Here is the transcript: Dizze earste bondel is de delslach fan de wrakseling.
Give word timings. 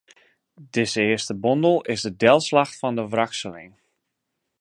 Dizze 0.73 1.01
earste 1.11 1.35
bondel 1.43 1.81
is 1.93 2.01
de 2.05 2.13
delslach 2.23 2.71
fan 2.79 2.95
de 2.97 3.05
wrakseling. 3.13 3.73